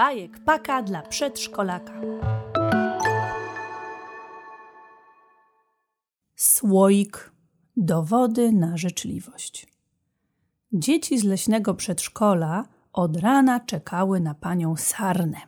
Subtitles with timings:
[0.00, 1.92] bajek paka dla przedszkolaka.
[6.36, 7.32] Słoik.
[7.76, 9.66] Dowody na życzliwość.
[10.72, 15.38] Dzieci z leśnego przedszkola od rana czekały na panią Sarnę.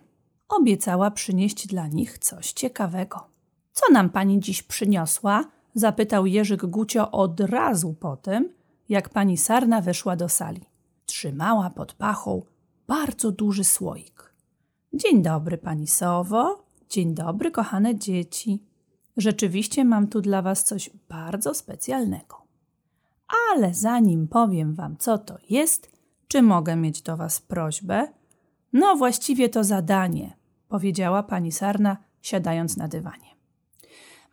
[0.49, 3.27] Obiecała przynieść dla nich coś ciekawego.
[3.73, 5.45] Co nam pani dziś przyniosła?
[5.75, 8.53] zapytał Jerzyk Gucio od razu po tym,
[8.89, 10.65] jak pani Sarna weszła do sali.
[11.07, 12.43] Trzymała pod pachą
[12.87, 14.32] bardzo duży słoik.
[14.95, 16.65] Dzień dobry, pani Sowo.
[16.89, 18.63] Dzień dobry, kochane dzieci.
[19.17, 22.43] Rzeczywiście mam tu dla was coś bardzo specjalnego.
[23.51, 25.91] Ale zanim powiem wam, co to jest,
[26.29, 28.09] czy mogę mieć do was prośbę?
[28.73, 30.37] No, właściwie to zadanie,
[30.69, 33.37] powiedziała pani Sarna, siadając na dywanie.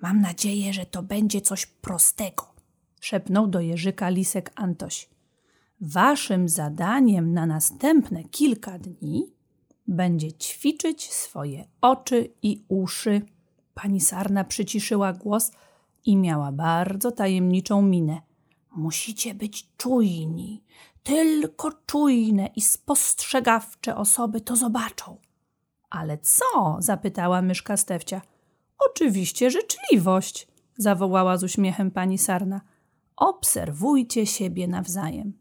[0.02, 2.46] Mam nadzieję, że to będzie coś prostego,
[3.02, 5.10] szepnął do Jerzyka lisek Antoś.
[5.82, 9.39] Waszym zadaniem na następne kilka dni
[9.90, 13.22] będzie ćwiczyć swoje oczy i uszy.
[13.74, 15.52] Pani Sarna przyciszyła głos
[16.06, 18.22] i miała bardzo tajemniczą minę.
[18.76, 20.64] Musicie być czujni.
[21.04, 25.18] Tylko czujne i spostrzegawcze osoby to zobaczą.
[25.90, 26.78] Ale co?
[26.80, 28.22] zapytała myszka Stefcia.
[28.90, 32.62] Oczywiście życzliwość, zawołała z uśmiechem pani Sarna.
[33.16, 35.34] Obserwujcie siebie nawzajem.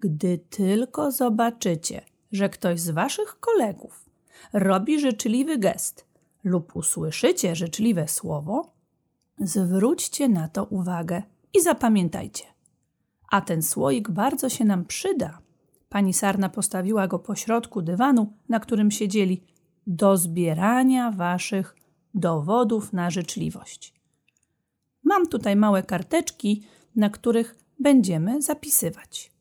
[0.00, 4.04] Gdy tylko zobaczycie, że ktoś z waszych kolegów
[4.52, 6.06] robi życzliwy gest
[6.44, 8.72] lub usłyszycie życzliwe słowo,
[9.38, 12.44] zwróćcie na to uwagę i zapamiętajcie.
[13.30, 15.38] A ten słoik bardzo się nam przyda.
[15.88, 19.42] Pani Sarna postawiła go pośrodku dywanu, na którym siedzieli,
[19.86, 21.76] do zbierania waszych
[22.14, 23.94] dowodów na życzliwość.
[25.04, 26.62] Mam tutaj małe karteczki,
[26.96, 29.32] na których będziemy zapisywać.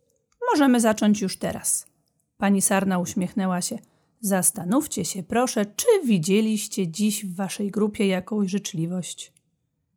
[0.52, 1.93] Możemy zacząć już teraz.
[2.38, 3.80] Pani Sarna uśmiechnęła się.
[4.22, 9.34] Zastanówcie się, proszę, czy widzieliście dziś w waszej grupie jakąś życzliwość.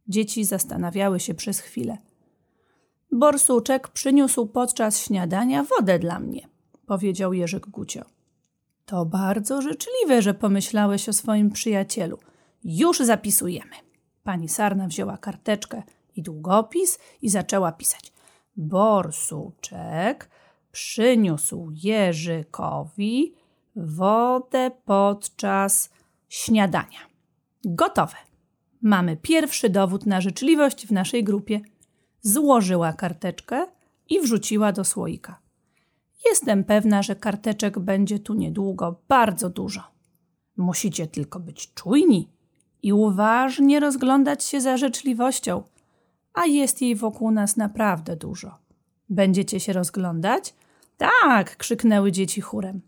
[0.08, 1.98] Dzieci zastanawiały się przez chwilę.
[3.12, 6.48] Borsuczek przyniósł podczas śniadania wodę dla mnie,
[6.86, 8.04] powiedział Jerzyk Gucio.
[8.86, 12.18] To bardzo życzliwe, że pomyślałeś o swoim przyjacielu.
[12.64, 13.76] Już zapisujemy.
[14.22, 15.82] Pani Sarna wzięła karteczkę
[16.16, 18.12] i długopis i zaczęła pisać.
[18.56, 20.28] Borsuczek
[20.76, 23.34] przyniósł Jerzykowi
[23.76, 25.90] wodę podczas
[26.28, 26.98] śniadania.
[27.64, 28.16] Gotowe.
[28.82, 31.60] Mamy pierwszy dowód na życzliwość w naszej grupie
[32.22, 33.66] złożyła karteczkę
[34.08, 35.38] i wrzuciła do słoika.
[36.30, 39.82] Jestem pewna, że karteczek będzie tu niedługo bardzo dużo.
[40.56, 42.28] Musicie tylko być czujni
[42.82, 45.62] i uważnie rozglądać się za życzliwością,
[46.34, 48.58] a jest jej wokół nas naprawdę dużo.
[49.08, 50.54] Będziecie się rozglądać?
[50.96, 52.80] Tak, krzyknęły dzieci chórem.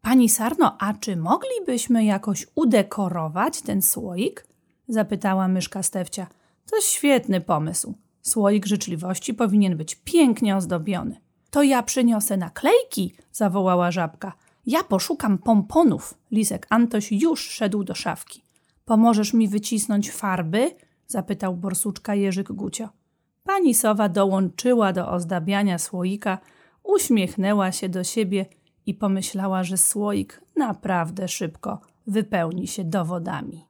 [0.00, 4.46] Pani Sarno, a czy moglibyśmy jakoś udekorować ten słoik?
[4.88, 6.26] zapytała myszka Stefcia.
[6.70, 7.94] To świetny pomysł.
[8.22, 11.20] Słoik życzliwości powinien być pięknie ozdobiony.
[11.50, 14.32] To ja przyniosę naklejki, zawołała żabka.
[14.66, 16.14] Ja poszukam pomponów.
[16.30, 18.42] Lisek Antoś już szedł do szafki.
[18.84, 20.70] Pomożesz mi wycisnąć farby?
[21.06, 22.88] zapytał borsuczka Jerzyk Gucio.
[23.44, 26.38] Pani sowa dołączyła do ozdabiania słoika,
[26.82, 28.46] uśmiechnęła się do siebie
[28.86, 33.69] i pomyślała, że słoik naprawdę szybko wypełni się dowodami.